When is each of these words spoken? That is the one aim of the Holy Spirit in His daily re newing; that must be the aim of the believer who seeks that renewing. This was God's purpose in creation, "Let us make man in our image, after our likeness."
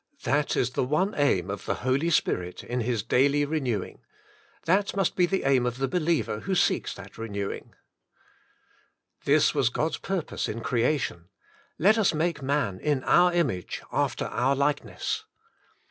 That 0.23 0.57
is 0.57 0.71
the 0.71 0.83
one 0.83 1.13
aim 1.15 1.51
of 1.51 1.65
the 1.67 1.75
Holy 1.85 2.09
Spirit 2.09 2.63
in 2.63 2.79
His 2.81 3.03
daily 3.03 3.45
re 3.45 3.61
newing; 3.61 3.99
that 4.65 4.95
must 4.95 5.15
be 5.15 5.27
the 5.27 5.43
aim 5.43 5.63
of 5.67 5.77
the 5.77 5.87
believer 5.87 6.39
who 6.39 6.55
seeks 6.55 6.95
that 6.95 7.19
renewing. 7.19 7.75
This 9.25 9.53
was 9.53 9.69
God's 9.69 9.99
purpose 9.99 10.49
in 10.49 10.61
creation, 10.61 11.29
"Let 11.77 11.99
us 11.99 12.15
make 12.15 12.41
man 12.41 12.79
in 12.79 13.03
our 13.03 13.31
image, 13.31 13.83
after 13.91 14.25
our 14.25 14.55
likeness." 14.55 15.25